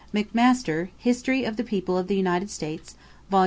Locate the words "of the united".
1.95-2.49